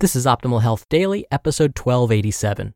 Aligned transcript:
This 0.00 0.16
is 0.16 0.26
Optimal 0.26 0.62
Health 0.62 0.88
Daily, 0.88 1.24
episode 1.30 1.78
1287. 1.78 2.74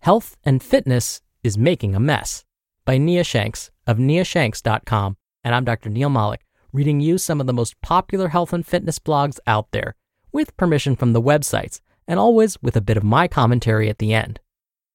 Health 0.00 0.36
and 0.44 0.62
Fitness 0.62 1.20
is 1.42 1.56
Making 1.56 1.94
a 1.94 2.00
Mess 2.00 2.44
by 2.84 2.98
Nia 2.98 3.24
Shanks 3.24 3.70
of 3.86 3.98
niashanks.com. 3.98 5.16
And 5.42 5.54
I'm 5.54 5.64
Dr. 5.64 5.88
Neal 5.90 6.10
Malik, 6.10 6.44
reading 6.72 7.00
you 7.00 7.18
some 7.18 7.40
of 7.40 7.46
the 7.46 7.52
most 7.52 7.80
popular 7.80 8.28
health 8.28 8.52
and 8.52 8.66
fitness 8.66 8.98
blogs 8.98 9.38
out 9.46 9.70
there, 9.70 9.94
with 10.32 10.56
permission 10.56 10.96
from 10.96 11.12
the 11.12 11.22
websites, 11.22 11.80
and 12.08 12.18
always 12.18 12.60
with 12.60 12.76
a 12.76 12.80
bit 12.80 12.96
of 12.96 13.04
my 13.04 13.28
commentary 13.28 13.88
at 13.88 13.98
the 13.98 14.12
end. 14.12 14.40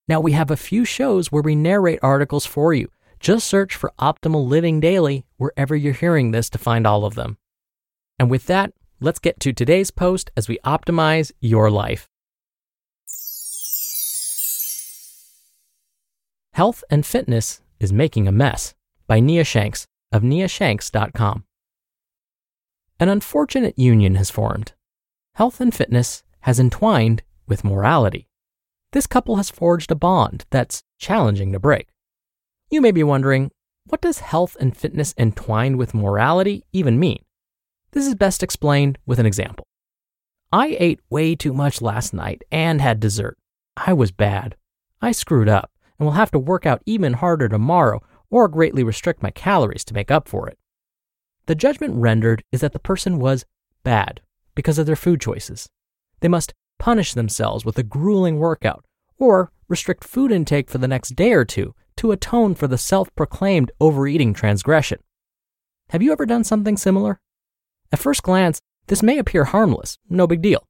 Now, 0.08 0.20
we 0.20 0.34
have 0.34 0.52
a 0.52 0.58
few 0.58 0.86
shows 0.86 1.32
where 1.32 1.44
we 1.44 1.56
narrate 1.56 2.00
articles 2.02 2.46
for 2.46 2.74
you. 2.74 2.90
Just 3.20 3.48
search 3.48 3.76
for 3.76 3.94
Optimal 4.00 4.48
Living 4.48 4.80
Daily 4.80 5.26
wherever 5.38 5.76
you're 5.76 5.94
hearing 5.94 6.32
this 6.32 6.50
to 6.52 6.58
find 6.58 6.86
all 6.86 7.06
of 7.06 7.16
them. 7.16 7.38
And 8.20 8.30
with 8.30 8.46
that, 8.48 8.74
let's 9.00 9.20
get 9.20 9.40
to 9.42 9.54
today's 9.54 9.92
post 9.92 10.32
as 10.36 10.48
we 10.48 10.60
optimize 10.66 11.32
your 11.40 11.72
life. 11.72 12.08
Health 16.54 16.84
and 16.90 17.06
Fitness 17.06 17.62
is 17.80 17.94
Making 17.94 18.28
a 18.28 18.32
Mess 18.32 18.74
by 19.08 19.20
Nia 19.20 19.44
Shanks 19.44 19.88
of 20.12 20.24
niashanks.com. 20.24 21.46
An 23.00 23.08
unfortunate 23.08 23.80
union 23.80 24.16
has 24.16 24.30
formed. 24.30 24.74
Health 25.36 25.62
and 25.62 25.74
fitness 25.74 26.24
has 26.42 26.60
entwined 26.60 27.24
with 27.48 27.64
morality. 27.64 28.28
This 28.92 29.08
couple 29.08 29.38
has 29.38 29.50
forged 29.50 29.92
a 29.92 29.96
bond 29.96 30.46
that's 30.50 30.84
challenging 30.98 31.54
to 31.54 31.60
break. 31.60 31.88
You 32.70 32.82
may 32.82 32.92
be 32.92 33.04
wondering, 33.04 33.52
what 33.86 34.02
does 34.02 34.20
health 34.20 34.58
and 34.60 34.76
fitness 34.76 35.14
entwined 35.18 35.78
with 35.78 35.94
morality 35.94 36.66
even 36.74 37.00
mean? 37.00 37.24
This 37.92 38.06
is 38.06 38.16
best 38.16 38.44
explained 38.44 38.98
with 39.06 39.20
an 39.20 39.26
example. 39.26 39.66
I 40.52 40.76
ate 40.80 41.00
way 41.10 41.36
too 41.36 41.54
much 41.54 41.82
last 41.82 42.14
night 42.14 42.44
and 42.52 42.82
had 42.82 43.00
dessert. 43.00 43.38
I 43.78 43.94
was 43.94 44.12
bad. 44.12 44.56
I 45.02 45.12
screwed 45.12 45.50
up 45.50 45.72
and 45.98 46.06
will 46.06 46.14
have 46.14 46.32
to 46.32 46.40
work 46.40 46.66
out 46.66 46.82
even 46.86 47.14
harder 47.14 47.50
tomorrow 47.50 48.02
or 48.30 48.48
greatly 48.48 48.84
restrict 48.84 49.24
my 49.24 49.32
calories 49.32 49.84
to 49.86 49.94
make 49.94 50.12
up 50.12 50.28
for 50.28 50.48
it. 50.48 50.58
The 51.48 51.56
judgment 51.56 51.96
rendered 51.96 52.44
is 52.52 52.62
that 52.62 52.74
the 52.74 52.80
person 52.80 53.20
was 53.20 53.46
bad 53.84 54.22
because 54.54 54.78
of 54.78 54.86
their 54.86 54.96
food 54.96 55.20
choices. 55.20 55.68
They 56.20 56.28
must 56.28 56.54
punish 56.78 57.14
themselves 57.14 57.66
with 57.66 57.78
a 57.80 57.84
grueling 57.84 58.38
workout 58.38 58.86
or 59.18 59.52
restrict 59.68 60.04
food 60.04 60.32
intake 60.32 60.70
for 60.70 60.78
the 60.78 60.88
next 60.88 61.16
day 61.16 61.34
or 61.34 61.46
two 61.46 61.74
to 61.98 62.12
atone 62.12 62.56
for 62.56 62.68
the 62.68 62.78
self 62.78 63.14
proclaimed 63.16 63.72
overeating 63.80 64.34
transgression. 64.34 65.00
Have 65.90 66.04
you 66.04 66.12
ever 66.12 66.26
done 66.26 66.44
something 66.44 66.78
similar? 66.78 67.20
At 67.92 68.00
first 68.00 68.24
glance, 68.24 68.62
this 68.88 69.04
may 69.04 69.18
appear 69.18 69.46
harmless, 69.46 69.98
no 70.10 70.28
big 70.28 70.42
deal. 70.42 70.68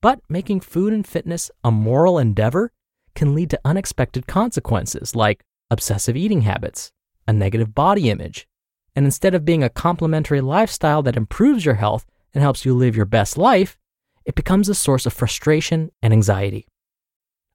But 0.00 0.20
making 0.28 0.60
food 0.60 0.92
and 0.92 1.06
fitness 1.06 1.50
a 1.62 1.70
moral 1.70 2.18
endeavor 2.18 2.70
can 3.14 3.34
lead 3.34 3.50
to 3.50 3.60
unexpected 3.64 4.26
consequences 4.26 5.14
like 5.14 5.44
obsessive 5.70 6.16
eating 6.16 6.42
habits, 6.42 6.92
a 7.26 7.32
negative 7.32 7.74
body 7.74 8.10
image, 8.10 8.46
and 8.94 9.04
instead 9.04 9.34
of 9.34 9.44
being 9.44 9.64
a 9.64 9.70
complementary 9.70 10.40
lifestyle 10.40 11.02
that 11.02 11.16
improves 11.16 11.64
your 11.64 11.74
health 11.74 12.04
and 12.32 12.42
helps 12.42 12.64
you 12.64 12.74
live 12.74 12.96
your 12.96 13.06
best 13.06 13.36
life, 13.36 13.78
it 14.24 14.34
becomes 14.34 14.68
a 14.68 14.74
source 14.74 15.06
of 15.06 15.12
frustration 15.12 15.90
and 16.02 16.12
anxiety. 16.12 16.66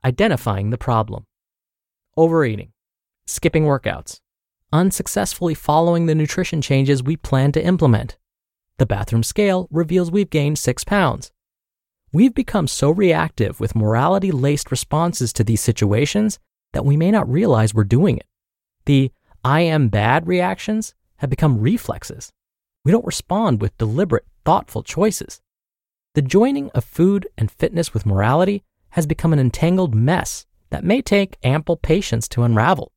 Identifying 0.04 0.70
the 0.70 0.78
problem 0.78 1.26
overeating, 2.18 2.74
skipping 3.26 3.64
workouts, 3.64 4.20
unsuccessfully 4.74 5.54
following 5.54 6.06
the 6.06 6.16
nutrition 6.16 6.62
changes 6.62 7.02
we 7.02 7.16
plan 7.16 7.52
to 7.54 7.64
implement, 7.64 8.18
the 8.80 8.86
bathroom 8.86 9.24
scale 9.24 9.68
reveals 9.70 10.10
we've 10.10 10.30
gained 10.30 10.58
six 10.58 10.84
pounds. 10.84 11.32
We've 12.12 12.34
become 12.34 12.68
so 12.68 12.90
reactive 12.90 13.60
with 13.60 13.76
morality 13.76 14.32
laced 14.32 14.72
responses 14.72 15.32
to 15.34 15.44
these 15.44 15.62
situations 15.62 16.40
that 16.74 16.86
we 16.86 16.98
may 16.98 17.12
not 17.12 17.30
realize 17.30 17.74
we're 17.74 17.84
doing 17.84 18.18
it. 18.18 18.26
The 18.86 19.12
I 19.44 19.62
am 19.62 19.90
bad 19.90 20.28
reactions 20.28 20.96
have 21.18 21.30
become 21.30 21.60
reflexes. 21.60 22.32
We 22.84 22.92
don't 22.92 23.06
respond 23.06 23.62
with 23.62 23.78
deliberate, 23.78 24.26
thoughtful 24.44 24.82
choices. 24.82 25.42
The 26.16 26.22
joining 26.22 26.70
of 26.72 26.84
food 26.84 27.28
and 27.38 27.52
fitness 27.52 27.94
with 27.94 28.06
morality 28.06 28.64
has 28.92 29.06
become 29.06 29.34
an 29.34 29.40
entangled 29.40 29.94
mess 29.94 30.46
that 30.72 30.84
may 30.84 31.02
take 31.02 31.38
ample 31.44 31.78
patience 31.78 32.28
to 32.30 32.44
unravel. 32.44 32.92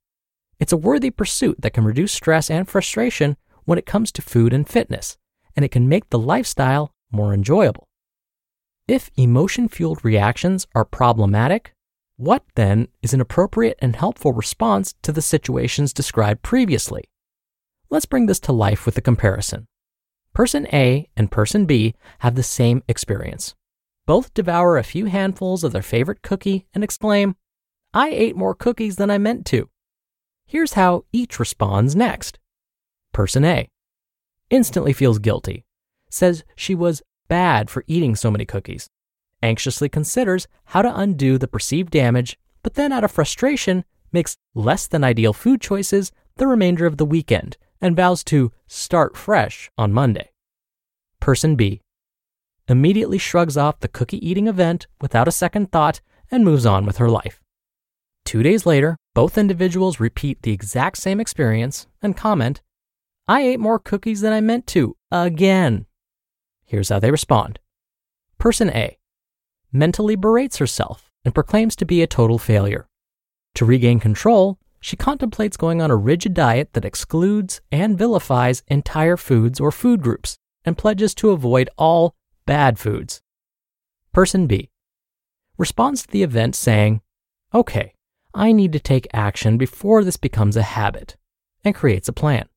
It's 0.59 0.72
a 0.72 0.76
worthy 0.76 1.10
pursuit 1.10 1.60
that 1.60 1.72
can 1.72 1.84
reduce 1.84 2.12
stress 2.12 2.50
and 2.50 2.69
frustration 2.69 3.37
when 3.64 3.78
it 3.78 3.87
comes 3.87 4.10
to 4.12 4.22
food 4.22 4.53
and 4.53 4.66
fitness 4.69 5.19
and 5.56 5.64
it 5.64 5.70
can 5.70 5.88
make 5.88 6.10
the 6.10 6.18
lifestyle 6.18 6.92
more 7.10 7.32
enjoyable. 7.34 7.88
If 8.88 9.10
emotion 9.16 9.68
fueled 9.68 10.04
reactions 10.04 10.66
are 10.74 10.84
problematic, 10.84 11.72
what 12.16 12.44
then 12.56 12.88
is 13.00 13.14
an 13.14 13.20
appropriate 13.20 13.78
and 13.80 13.96
helpful 13.96 14.32
response 14.32 14.94
to 15.02 15.12
the 15.12 15.22
situations 15.22 15.92
described 15.92 16.42
previously? 16.42 17.04
Let's 17.90 18.06
bring 18.06 18.26
this 18.26 18.40
to 18.40 18.52
life 18.52 18.86
with 18.86 18.96
a 18.96 19.02
comparison. 19.02 19.66
Person 20.34 20.66
A 20.72 21.08
and 21.16 21.31
Person 21.31 21.66
B 21.66 21.94
have 22.20 22.34
the 22.34 22.43
same 22.43 22.82
experience. 22.88 23.55
Both 24.06 24.34
devour 24.34 24.78
a 24.78 24.82
few 24.82 25.06
handfuls 25.06 25.62
of 25.62 25.72
their 25.72 25.82
favorite 25.82 26.22
cookie 26.22 26.66
and 26.75 26.82
exclaim, 26.82 27.37
I 27.94 28.08
ate 28.08 28.37
more 28.37 28.55
cookies 28.55 28.96
than 28.96 29.10
I 29.10 29.19
meant 29.19 29.46
to. 29.46 29.69
Here's 30.46 30.72
how 30.72 31.05
each 31.12 31.38
responds 31.38 31.94
next. 31.94 32.38
Person 33.12 33.44
A 33.44 33.69
instantly 34.52 34.93
feels 34.93 35.19
guilty, 35.19 35.64
says 36.08 36.44
she 36.54 36.76
was 36.76 37.02
bad 37.26 37.70
for 37.70 37.82
eating 37.88 38.14
so 38.14 38.31
many 38.31 38.44
cookies, 38.44 38.88
anxiously 39.43 39.88
considers 39.88 40.46
how 40.66 40.82
to 40.82 40.96
undo 40.96 41.38
the 41.38 41.49
perceived 41.49 41.90
damage, 41.90 42.38
but 42.62 42.75
then 42.75 42.93
out 42.93 43.02
of 43.02 43.10
frustration 43.10 43.84
makes 44.12 44.37
less 44.54 44.87
than 44.87 45.02
ideal 45.02 45.32
food 45.32 45.60
choices 45.60 46.12
the 46.37 46.46
remainder 46.46 46.87
of 46.87 46.99
the 46.99 47.06
weekend 47.06 47.56
and 47.81 47.96
vows 47.96 48.22
to 48.22 48.52
start 48.69 49.16
fresh 49.16 49.70
on 49.76 49.93
Monday. 49.93 50.31
Person 51.19 51.56
B 51.56 51.81
immediately 52.69 53.19
shrugs 53.19 53.56
off 53.56 53.81
the 53.81 53.88
cookie 53.88 54.25
eating 54.26 54.46
event 54.46 54.87
without 55.00 55.26
a 55.26 55.32
second 55.32 55.72
thought 55.72 56.00
and 56.31 56.44
moves 56.44 56.64
on 56.64 56.87
with 56.87 56.98
her 56.98 57.08
life. 57.08 57.40
Two 58.25 58.43
days 58.43 58.64
later, 58.66 58.96
both 59.14 59.37
individuals 59.37 59.98
repeat 59.98 60.43
the 60.43 60.52
exact 60.52 60.98
same 60.98 61.20
experience 61.20 61.87
and 62.00 62.16
comment, 62.16 62.62
I 63.28 63.42
ate 63.42 63.60
more 63.60 63.78
cookies 63.78 64.20
than 64.20 64.32
I 64.32 64.40
meant 64.40 64.66
to, 64.69 64.96
again. 65.10 65.86
Here's 66.64 66.88
how 66.88 66.98
they 66.98 67.10
respond. 67.10 67.58
Person 68.38 68.70
A 68.70 68.98
mentally 69.72 70.16
berates 70.16 70.58
herself 70.58 71.10
and 71.24 71.34
proclaims 71.34 71.76
to 71.76 71.86
be 71.86 72.02
a 72.02 72.06
total 72.06 72.38
failure. 72.38 72.88
To 73.54 73.64
regain 73.64 74.00
control, 74.00 74.58
she 74.80 74.96
contemplates 74.96 75.56
going 75.56 75.80
on 75.80 75.90
a 75.90 75.96
rigid 75.96 76.34
diet 76.34 76.72
that 76.72 76.84
excludes 76.84 77.60
and 77.70 77.96
vilifies 77.96 78.64
entire 78.66 79.16
foods 79.16 79.60
or 79.60 79.70
food 79.70 80.02
groups 80.02 80.36
and 80.64 80.76
pledges 80.76 81.14
to 81.16 81.30
avoid 81.30 81.70
all 81.78 82.16
bad 82.46 82.78
foods. 82.78 83.22
Person 84.12 84.46
B 84.46 84.70
responds 85.56 86.02
to 86.02 86.08
the 86.08 86.22
event 86.22 86.56
saying, 86.56 87.00
Okay, 87.54 87.94
I 88.34 88.52
need 88.52 88.72
to 88.72 88.80
take 88.80 89.06
action 89.12 89.56
before 89.56 90.02
this 90.02 90.16
becomes 90.16 90.56
a 90.56 90.62
habit, 90.62 91.16
and 91.64 91.74
creates 91.74 92.08
a 92.08 92.12
plan. 92.12 92.48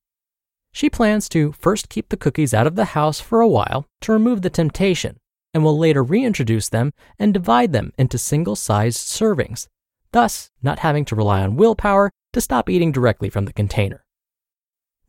She 0.75 0.89
plans 0.89 1.29
to 1.29 1.53
first 1.53 1.87
keep 1.87 2.09
the 2.09 2.17
cookies 2.17 2.53
out 2.53 2.67
of 2.67 2.75
the 2.75 2.83
house 2.99 3.21
for 3.21 3.39
a 3.39 3.47
while 3.47 3.87
to 4.01 4.11
remove 4.11 4.41
the 4.41 4.49
temptation, 4.49 5.15
and 5.53 5.63
will 5.63 5.77
later 5.77 6.03
reintroduce 6.03 6.67
them 6.67 6.91
and 7.17 7.33
divide 7.33 7.71
them 7.71 7.93
into 7.97 8.17
single 8.17 8.57
sized 8.57 8.97
servings, 8.97 9.69
thus, 10.11 10.51
not 10.61 10.79
having 10.79 11.05
to 11.05 11.15
rely 11.15 11.41
on 11.41 11.55
willpower 11.55 12.11
to 12.33 12.41
stop 12.41 12.69
eating 12.69 12.91
directly 12.91 13.29
from 13.29 13.45
the 13.45 13.53
container. 13.53 14.03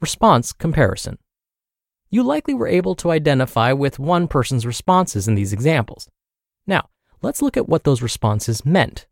Response 0.00 0.52
comparison. 0.52 1.18
You 2.10 2.22
likely 2.22 2.54
were 2.54 2.68
able 2.68 2.94
to 2.94 3.10
identify 3.10 3.72
with 3.72 3.98
one 3.98 4.28
person's 4.28 4.66
responses 4.66 5.26
in 5.26 5.34
these 5.34 5.52
examples. 5.52 6.08
Now, 6.68 6.90
let's 7.22 7.42
look 7.42 7.56
at 7.56 7.68
what 7.68 7.82
those 7.82 8.02
responses 8.02 8.64
meant. 8.64 9.08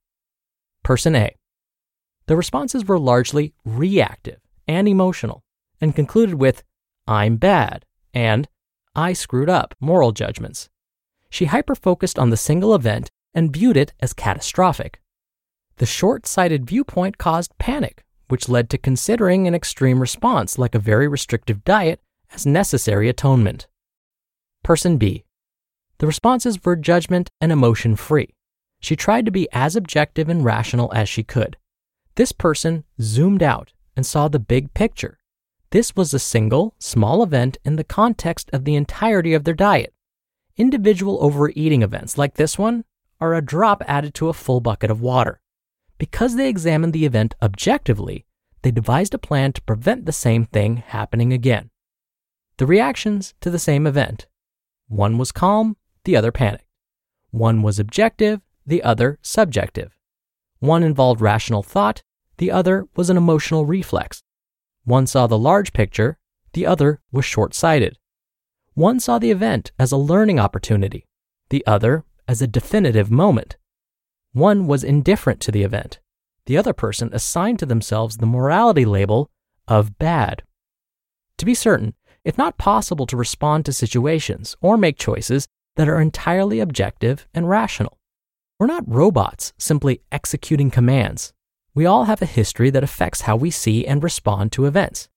Person 0.84 1.16
A. 1.16 1.34
The 2.26 2.36
responses 2.36 2.84
were 2.84 3.00
largely 3.00 3.54
reactive 3.64 4.38
and 4.68 4.86
emotional 4.86 5.43
and 5.84 5.94
concluded 5.94 6.34
with, 6.34 6.64
I'm 7.06 7.36
bad 7.36 7.84
and 8.12 8.48
I 8.96 9.12
screwed 9.12 9.48
up 9.48 9.74
moral 9.78 10.10
judgments. 10.10 10.68
She 11.30 11.44
hyper-focused 11.46 12.18
on 12.18 12.30
the 12.30 12.36
single 12.36 12.74
event 12.74 13.10
and 13.34 13.52
viewed 13.52 13.76
it 13.76 13.92
as 14.00 14.12
catastrophic. 14.12 15.00
The 15.76 15.86
short 15.86 16.26
sighted 16.26 16.66
viewpoint 16.66 17.18
caused 17.18 17.58
panic, 17.58 18.04
which 18.28 18.48
led 18.48 18.70
to 18.70 18.78
considering 18.78 19.46
an 19.46 19.54
extreme 19.54 20.00
response 20.00 20.58
like 20.58 20.74
a 20.74 20.78
very 20.78 21.06
restrictive 21.06 21.64
diet 21.64 22.00
as 22.32 22.46
necessary 22.46 23.08
atonement. 23.08 23.66
Person 24.62 24.96
B. 24.96 25.24
The 25.98 26.06
responses 26.06 26.64
were 26.64 26.76
judgment 26.76 27.28
and 27.40 27.52
emotion 27.52 27.96
free. 27.96 28.34
She 28.80 28.96
tried 28.96 29.24
to 29.26 29.32
be 29.32 29.48
as 29.52 29.76
objective 29.76 30.28
and 30.28 30.44
rational 30.44 30.92
as 30.94 31.08
she 31.08 31.22
could. 31.22 31.56
This 32.14 32.32
person 32.32 32.84
zoomed 33.00 33.42
out 33.42 33.72
and 33.96 34.06
saw 34.06 34.28
the 34.28 34.38
big 34.38 34.72
picture. 34.74 35.18
This 35.74 35.96
was 35.96 36.14
a 36.14 36.20
single, 36.20 36.76
small 36.78 37.20
event 37.24 37.58
in 37.64 37.74
the 37.74 37.82
context 37.82 38.48
of 38.52 38.64
the 38.64 38.76
entirety 38.76 39.34
of 39.34 39.42
their 39.42 39.54
diet. 39.54 39.92
Individual 40.56 41.18
overeating 41.20 41.82
events 41.82 42.16
like 42.16 42.34
this 42.34 42.56
one 42.56 42.84
are 43.20 43.34
a 43.34 43.44
drop 43.44 43.82
added 43.88 44.14
to 44.14 44.28
a 44.28 44.32
full 44.32 44.60
bucket 44.60 44.88
of 44.88 45.00
water. 45.00 45.40
Because 45.98 46.36
they 46.36 46.48
examined 46.48 46.92
the 46.92 47.04
event 47.04 47.34
objectively, 47.42 48.24
they 48.62 48.70
devised 48.70 49.14
a 49.14 49.18
plan 49.18 49.52
to 49.54 49.62
prevent 49.62 50.06
the 50.06 50.12
same 50.12 50.44
thing 50.44 50.76
happening 50.76 51.32
again. 51.32 51.70
The 52.58 52.66
reactions 52.66 53.34
to 53.40 53.50
the 53.50 53.58
same 53.58 53.84
event 53.84 54.28
one 54.86 55.18
was 55.18 55.32
calm, 55.32 55.76
the 56.04 56.14
other 56.14 56.30
panicked. 56.30 56.68
One 57.32 57.62
was 57.62 57.80
objective, 57.80 58.42
the 58.64 58.84
other 58.84 59.18
subjective. 59.22 59.98
One 60.60 60.84
involved 60.84 61.20
rational 61.20 61.64
thought, 61.64 62.04
the 62.36 62.52
other 62.52 62.86
was 62.94 63.10
an 63.10 63.16
emotional 63.16 63.66
reflex. 63.66 64.22
One 64.84 65.06
saw 65.06 65.26
the 65.26 65.38
large 65.38 65.72
picture, 65.72 66.18
the 66.52 66.66
other 66.66 67.00
was 67.10 67.24
short 67.24 67.54
sighted. 67.54 67.98
One 68.74 69.00
saw 69.00 69.18
the 69.18 69.30
event 69.30 69.72
as 69.78 69.92
a 69.92 69.96
learning 69.96 70.38
opportunity, 70.38 71.06
the 71.48 71.66
other 71.66 72.04
as 72.28 72.42
a 72.42 72.46
definitive 72.46 73.10
moment. 73.10 73.56
One 74.32 74.66
was 74.66 74.84
indifferent 74.84 75.40
to 75.40 75.52
the 75.52 75.62
event. 75.62 76.00
The 76.46 76.58
other 76.58 76.72
person 76.72 77.10
assigned 77.12 77.58
to 77.60 77.66
themselves 77.66 78.16
the 78.16 78.26
morality 78.26 78.84
label 78.84 79.30
of 79.66 79.98
bad. 79.98 80.42
To 81.38 81.46
be 81.46 81.54
certain, 81.54 81.94
it's 82.24 82.38
not 82.38 82.58
possible 82.58 83.06
to 83.06 83.16
respond 83.16 83.64
to 83.66 83.72
situations 83.72 84.56
or 84.60 84.76
make 84.76 84.98
choices 84.98 85.46
that 85.76 85.88
are 85.88 86.00
entirely 86.00 86.60
objective 86.60 87.26
and 87.34 87.48
rational. 87.48 87.98
We're 88.58 88.66
not 88.66 88.84
robots 88.86 89.52
simply 89.58 90.02
executing 90.12 90.70
commands. 90.70 91.32
We 91.74 91.86
all 91.86 92.04
have 92.04 92.22
a 92.22 92.26
history 92.26 92.70
that 92.70 92.84
affects 92.84 93.22
how 93.22 93.34
we 93.34 93.50
see 93.50 93.84
and 93.84 94.02
respond 94.02 94.52
to 94.52 94.66
events. 94.66 95.08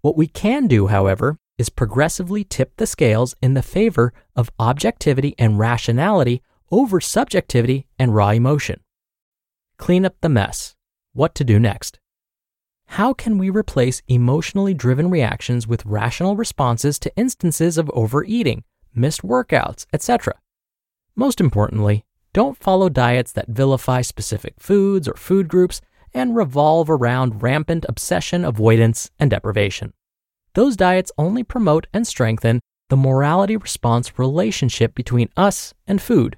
What 0.00 0.16
we 0.16 0.26
can 0.26 0.66
do, 0.66 0.86
however, 0.86 1.36
is 1.58 1.68
progressively 1.68 2.44
tip 2.44 2.76
the 2.76 2.86
scales 2.86 3.36
in 3.42 3.52
the 3.52 3.62
favor 3.62 4.14
of 4.34 4.50
objectivity 4.58 5.34
and 5.38 5.58
rationality 5.58 6.42
over 6.70 6.98
subjectivity 6.98 7.86
and 7.98 8.14
raw 8.14 8.30
emotion. 8.30 8.80
Clean 9.76 10.06
up 10.06 10.16
the 10.22 10.30
mess. 10.30 10.74
What 11.12 11.34
to 11.34 11.44
do 11.44 11.60
next? 11.60 12.00
How 12.86 13.12
can 13.12 13.36
we 13.36 13.50
replace 13.50 14.02
emotionally 14.08 14.72
driven 14.72 15.10
reactions 15.10 15.66
with 15.66 15.84
rational 15.84 16.36
responses 16.36 16.98
to 17.00 17.16
instances 17.16 17.76
of 17.76 17.90
overeating, 17.94 18.64
missed 18.94 19.22
workouts, 19.22 19.86
etc.? 19.92 20.34
Most 21.14 21.40
importantly, 21.40 22.06
don't 22.34 22.56
follow 22.56 22.88
diets 22.88 23.32
that 23.32 23.48
vilify 23.48 24.00
specific 24.00 24.54
foods 24.58 25.06
or 25.06 25.14
food 25.14 25.48
groups 25.48 25.80
and 26.14 26.36
revolve 26.36 26.88
around 26.90 27.42
rampant 27.42 27.84
obsession, 27.88 28.44
avoidance, 28.44 29.10
and 29.18 29.30
deprivation. 29.30 29.92
Those 30.54 30.76
diets 30.76 31.12
only 31.16 31.42
promote 31.42 31.86
and 31.92 32.06
strengthen 32.06 32.60
the 32.88 32.96
morality 32.96 33.56
response 33.56 34.18
relationship 34.18 34.94
between 34.94 35.30
us 35.36 35.72
and 35.86 36.00
food. 36.00 36.36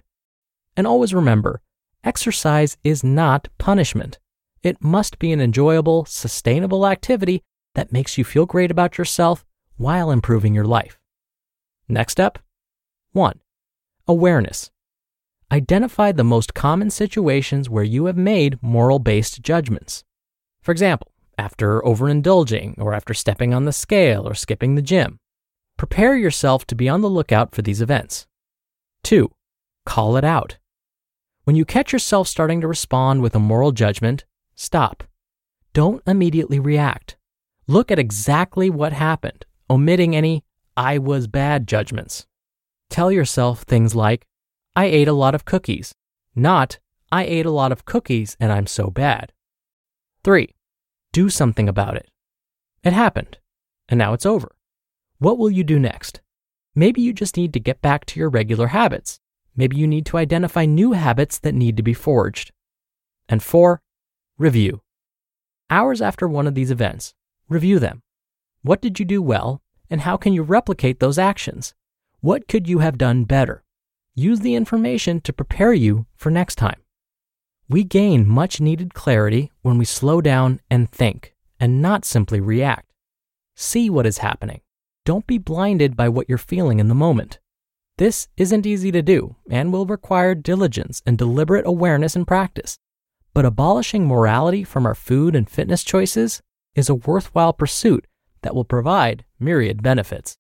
And 0.77 0.87
always 0.87 1.15
remember, 1.15 1.61
exercise 2.05 2.77
is 2.85 3.03
not 3.03 3.49
punishment. 3.59 4.19
It 4.63 4.83
must 4.83 5.19
be 5.19 5.33
an 5.33 5.41
enjoyable, 5.41 6.05
sustainable 6.05 6.87
activity 6.87 7.43
that 7.75 7.93
makes 7.93 8.17
you 8.17 8.25
feel 8.25 8.47
great 8.47 8.71
about 8.71 8.99
yourself 8.99 9.45
while 9.77 10.11
improving 10.11 10.55
your 10.55 10.65
life. 10.65 10.99
Next 11.89 12.21
up 12.21 12.39
1. 13.13 13.41
Awareness. 14.07 14.71
Identify 15.53 16.13
the 16.13 16.25
most 16.25 16.55
common 16.55 16.91
situations 16.91 17.71
where 17.71 17.85
you 17.85 18.07
have 18.07 18.17
made 18.17 18.63
moral 18.63 18.99
based 18.99 19.43
judgments. 19.43 20.05
For 20.63 20.73
example, 20.73 21.13
after 21.39 21.81
overindulging 21.83 22.79
or 22.79 22.95
after 22.95 23.15
stepping 23.15 23.53
on 23.53 23.65
the 23.65 23.73
scale 23.73 24.27
or 24.29 24.35
skipping 24.35 24.75
the 24.75 24.83
gym. 24.83 25.19
Prepare 25.77 26.17
yourself 26.17 26.67
to 26.67 26.75
be 26.75 26.89
on 26.89 27.01
the 27.01 27.11
lookout 27.11 27.55
for 27.55 27.63
these 27.63 27.81
events. 27.81 28.27
2. 29.03 29.31
Call 29.85 30.17
it 30.17 30.25
out. 30.25 30.59
When 31.45 31.57
you 31.57 31.65
catch 31.65 31.93
yourself 31.93 32.29
starting 32.29 32.61
to 32.61 32.69
respond 32.69 33.21
with 33.21 33.35
a 33.35 33.41
moral 33.41 33.73
judgment, 33.73 34.25
stop. 34.55 35.05
Don't 35.73 36.03
immediately 36.07 36.59
react. 36.59 37.17
Look 37.67 37.91
at 37.91 37.99
exactly 37.99 38.71
what 38.71 38.93
happened, 38.93 39.45
omitting 39.69 40.15
any 40.15 40.45
I 40.77 40.99
was 40.99 41.27
bad 41.27 41.67
judgments. 41.67 42.27
Tell 42.89 43.11
yourself 43.11 43.63
things 43.63 43.95
like, 43.95 44.27
I 44.77 44.87
ate 44.87 45.09
a 45.09 45.13
lot 45.13 45.35
of 45.35 45.45
cookies, 45.45 45.95
not 46.35 46.79
I 47.13 47.25
ate 47.25 47.47
a 47.47 47.51
lot 47.51 47.71
of 47.71 47.85
cookies 47.85 48.37
and 48.41 48.51
I'm 48.51 48.67
so 48.67 48.91
bad. 48.91 49.33
3. 50.25 50.53
Do 51.13 51.31
something 51.31 51.69
about 51.69 51.97
it. 51.97 52.11
It 52.83 52.93
happened, 52.93 53.39
and 53.89 53.99
now 53.99 54.15
it's 54.15 54.27
over. 54.27 54.57
What 55.19 55.39
will 55.39 55.51
you 55.51 55.63
do 55.63 55.79
next? 55.79 56.21
Maybe 56.75 57.01
you 57.01 57.13
just 57.13 57.37
need 57.37 57.53
to 57.53 57.61
get 57.61 57.81
back 57.81 58.05
to 58.07 58.19
your 58.19 58.29
regular 58.29 58.69
habits. 58.69 59.21
Maybe 59.55 59.77
you 59.77 59.87
need 59.87 60.07
to 60.07 60.17
identify 60.17 60.65
new 60.65 60.93
habits 60.93 61.39
that 61.39 61.55
need 61.55 61.77
to 61.77 61.85
be 61.85 61.95
forged. 61.95 62.51
And 63.29 63.43
four, 63.43 63.81
review. 64.39 64.83
Hours 65.71 66.03
after 66.03 66.27
one 66.27 66.49
of 66.49 66.57
these 66.57 66.73
events, 66.73 67.15
review 67.49 67.79
them. 67.79 68.03
What 68.63 68.83
did 68.83 68.99
you 68.99 69.05
do 69.05 69.23
well, 69.23 69.63
and 69.89 70.01
how 70.01 70.17
can 70.17 70.33
you 70.33 70.43
replicate 70.43 70.99
those 70.99 71.19
actions? 71.19 71.75
What 72.21 72.49
could 72.49 72.69
you 72.69 72.81
have 72.81 72.99
done 72.99 73.23
better? 73.23 73.63
Use 74.17 74.41
the 74.41 74.55
information 74.55 75.21
to 75.23 75.33
prepare 75.33 75.73
you 75.73 76.07
for 76.15 76.31
next 76.31 76.55
time. 76.55 76.81
We 77.69 77.83
gain 77.83 78.29
much 78.29 78.61
needed 78.61 78.95
clarity 78.95 79.51
when 79.63 79.77
we 79.77 79.85
slow 79.85 80.21
down 80.21 80.61
and 80.71 80.89
think 80.89 81.35
and 81.59 81.83
not 81.83 82.05
simply 82.05 82.41
react. 82.41 82.93
See 83.57 83.91
what 83.91 84.07
is 84.07 84.19
happening. 84.19 84.61
Don't 85.05 85.27
be 85.27 85.39
blinded 85.39 85.97
by 85.97 86.09
what 86.09 86.29
you're 86.29 86.39
feeling 86.39 86.79
in 86.79 86.87
the 86.87 86.95
moment. 86.95 87.41
This 87.99 88.29
isn't 88.37 88.67
easy 88.67 88.93
to 88.93 89.03
do 89.03 89.35
and 89.51 89.73
will 89.73 89.87
require 89.87 90.37
diligence 90.37 91.03
and 91.05 91.19
deliberate 91.19 91.67
awareness 91.67 92.15
and 92.15 92.27
practice. 92.27 92.79
But 93.33 93.45
abolishing 93.45 94.07
morality 94.07 94.63
from 94.63 94.87
our 94.87 94.95
food 94.95 95.35
and 95.35 95.51
fitness 95.51 95.83
choices 95.83 96.41
is 96.77 96.89
a 96.89 96.95
worthwhile 96.95 97.53
pursuit 97.53 98.07
that 98.43 98.55
will 98.55 98.65
provide 98.65 99.25
myriad 99.41 99.83
benefits. 99.83 100.37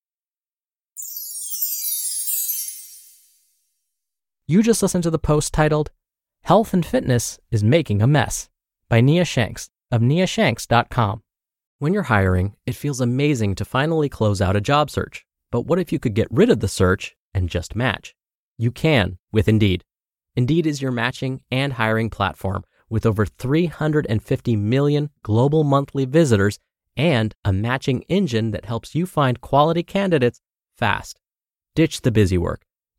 You 4.47 4.63
just 4.63 4.83
listened 4.83 5.05
to 5.05 5.11
the 5.11 5.19
post 5.19 5.55
titled 5.55 5.91
Health 6.43 6.75
and 6.75 6.85
Fitness 6.85 7.39
is 7.51 7.65
Making 7.65 8.03
a 8.03 8.07
Mess 8.07 8.51
by 8.91 9.01
Nia 9.01 9.25
Shanks 9.25 9.71
of 9.91 10.03
niashanks.com. 10.03 11.23
When 11.79 11.95
you're 11.95 12.03
hiring, 12.03 12.55
it 12.67 12.75
feels 12.75 13.01
amazing 13.01 13.55
to 13.55 13.65
finally 13.65 14.11
close 14.11 14.43
out 14.43 14.55
a 14.55 14.61
job 14.61 14.91
search. 14.91 15.25
But 15.51 15.63
what 15.63 15.79
if 15.79 15.93
you 15.93 15.99
could 15.99 16.13
get 16.13 16.29
rid 16.31 16.51
of 16.51 16.61
the 16.61 16.69
search 16.69 17.17
and 17.33 17.49
just 17.49 17.75
match? 17.75 18.15
You 18.59 18.71
can 18.71 19.17
with 19.33 19.49
Indeed. 19.49 19.83
Indeed 20.37 20.67
is 20.67 20.83
your 20.83 20.93
matching 20.93 21.41
and 21.51 21.73
hiring 21.73 22.11
platform 22.11 22.65
with 22.91 23.07
over 23.07 23.25
350 23.25 24.57
million 24.57 25.09
global 25.23 25.65
monthly 25.65 26.05
visitors 26.05 26.59
and 26.99 27.35
a 27.47 27.53
matching 27.55 28.03
engine 28.09 28.51
that 28.51 28.67
helps 28.67 28.95
you 28.95 29.07
find 29.07 29.41
quality 29.41 29.83
candidates 29.83 30.43
fast. 30.77 31.19
Ditch 31.75 32.03
the 32.03 32.13
busy 32.13 32.37
work. 32.37 32.64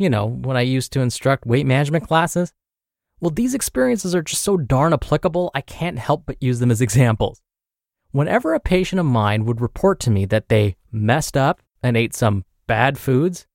you 0.00 0.08
know, 0.08 0.26
when 0.26 0.56
I 0.56 0.62
used 0.62 0.92
to 0.94 1.00
instruct 1.00 1.46
weight 1.46 1.66
management 1.66 2.08
classes. 2.08 2.54
Well, 3.20 3.30
these 3.30 3.54
experiences 3.54 4.14
are 4.14 4.22
just 4.22 4.42
so 4.42 4.56
darn 4.56 4.94
applicable, 4.94 5.50
I 5.54 5.60
can't 5.60 5.98
help 5.98 6.24
but 6.24 6.42
use 6.42 6.58
them 6.58 6.70
as 6.70 6.80
examples. 6.80 7.42
Whenever 8.10 8.54
a 8.54 8.60
patient 8.60 8.98
of 8.98 9.04
mine 9.04 9.44
would 9.44 9.60
report 9.60 10.00
to 10.00 10.10
me 10.10 10.24
that 10.24 10.48
they 10.48 10.76
messed 10.90 11.36
up 11.36 11.60
and 11.82 11.98
ate 11.98 12.14
some 12.14 12.46
bad 12.66 12.96
foods, 12.96 13.46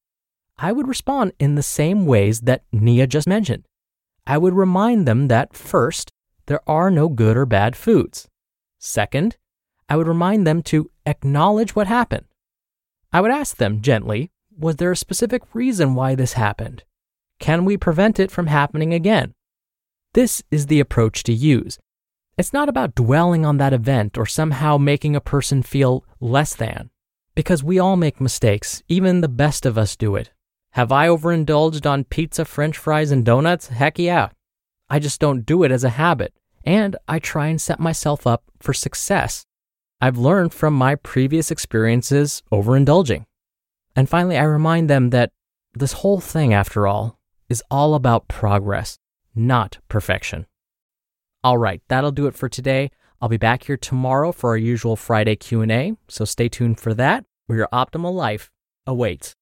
I 0.59 0.71
would 0.71 0.87
respond 0.87 1.33
in 1.39 1.55
the 1.55 1.63
same 1.63 2.05
ways 2.05 2.41
that 2.41 2.63
Nia 2.71 3.07
just 3.07 3.27
mentioned. 3.27 3.65
I 4.27 4.37
would 4.37 4.53
remind 4.53 5.07
them 5.07 5.27
that 5.29 5.57
first, 5.57 6.11
there 6.45 6.61
are 6.69 6.91
no 6.91 7.09
good 7.09 7.35
or 7.35 7.47
bad 7.47 7.75
foods. 7.75 8.27
Second, 8.77 9.35
I 9.89 9.97
would 9.97 10.07
remind 10.07 10.45
them 10.45 10.61
to 10.63 10.91
acknowledge 11.07 11.75
what 11.75 11.87
happened. 11.87 12.25
I 13.11 13.19
would 13.21 13.31
ask 13.31 13.57
them 13.57 13.81
gently 13.81 14.31
was 14.57 14.77
there 14.77 14.91
a 14.91 14.97
specific 14.97 15.41
reason 15.53 15.95
why 15.95 16.15
this 16.15 16.33
happened? 16.33 16.83
Can 17.39 17.65
we 17.65 17.77
prevent 17.77 18.19
it 18.19 18.31
from 18.31 18.47
happening 18.47 18.93
again? 18.93 19.33
This 20.13 20.43
is 20.49 20.67
the 20.67 20.79
approach 20.79 21.23
to 21.23 21.33
use. 21.33 21.77
It's 22.37 22.53
not 22.53 22.69
about 22.69 22.95
dwelling 22.95 23.45
on 23.45 23.57
that 23.57 23.73
event 23.73 24.17
or 24.17 24.25
somehow 24.25 24.77
making 24.77 25.15
a 25.15 25.21
person 25.21 25.61
feel 25.61 26.05
less 26.19 26.55
than, 26.55 26.89
because 27.33 27.63
we 27.63 27.79
all 27.79 27.97
make 27.97 28.21
mistakes, 28.21 28.83
even 28.87 29.21
the 29.21 29.27
best 29.27 29.65
of 29.65 29.77
us 29.77 29.95
do 29.95 30.15
it. 30.15 30.31
Have 30.71 30.91
I 30.91 31.07
overindulged 31.07 31.85
on 31.85 32.03
pizza, 32.03 32.43
french 32.43 32.77
fries, 32.77 33.11
and 33.11 33.25
donuts? 33.25 33.67
Heck 33.67 33.97
yeah. 33.97 34.29
I 34.89 34.99
just 34.99 35.19
don't 35.21 35.45
do 35.45 35.63
it 35.63 35.71
as 35.71 35.83
a 35.83 35.89
habit, 35.89 36.33
and 36.63 36.95
I 37.07 37.19
try 37.19 37.47
and 37.47 37.61
set 37.61 37.79
myself 37.79 38.27
up 38.27 38.43
for 38.59 38.73
success. 38.73 39.45
I've 40.01 40.17
learned 40.17 40.53
from 40.53 40.73
my 40.73 40.95
previous 40.95 41.51
experiences 41.51 42.43
overindulging. 42.51 43.25
And 43.95 44.09
finally, 44.09 44.37
I 44.37 44.43
remind 44.43 44.89
them 44.89 45.09
that 45.11 45.31
this 45.73 45.93
whole 45.93 46.19
thing, 46.19 46.53
after 46.53 46.85
all, 46.85 47.17
is 47.49 47.63
all 47.71 47.95
about 47.95 48.27
progress, 48.27 48.97
not 49.33 49.79
perfection. 49.87 50.45
All 51.43 51.57
right, 51.57 51.81
that'll 51.87 52.11
do 52.11 52.27
it 52.27 52.35
for 52.35 52.49
today. 52.49 52.91
I'll 53.21 53.29
be 53.29 53.37
back 53.37 53.63
here 53.63 53.77
tomorrow 53.77 54.31
for 54.31 54.49
our 54.51 54.57
usual 54.57 54.95
Friday 54.95 55.35
Q&A, 55.35 55.95
so 56.07 56.25
stay 56.25 56.49
tuned 56.49 56.79
for 56.79 56.93
that, 56.93 57.25
where 57.47 57.57
your 57.57 57.69
optimal 57.71 58.13
life 58.13 58.51
awaits. 58.85 59.33